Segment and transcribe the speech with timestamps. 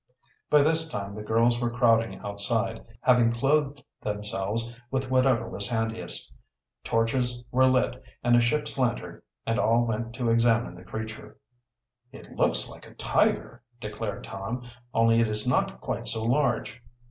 [0.49, 6.35] By this time the girls were crowding outside, having clothed themselves with whatever was handiest.
[6.83, 11.37] Torches were lit, and a ship's lantern, and all went to examine the creature.
[12.11, 14.63] "It looks like a tiger," declared Tom.
[14.91, 16.81] "Only it is not quite so large."